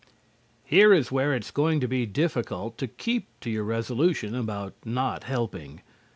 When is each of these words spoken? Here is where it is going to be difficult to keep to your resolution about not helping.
Here 0.63 0.91
is 0.93 1.11
where 1.11 1.31
it 1.35 1.43
is 1.45 1.51
going 1.51 1.79
to 1.81 1.87
be 1.87 2.07
difficult 2.07 2.79
to 2.79 2.87
keep 2.87 3.27
to 3.41 3.51
your 3.51 3.63
resolution 3.65 4.33
about 4.33 4.73
not 4.83 5.25
helping. 5.25 5.81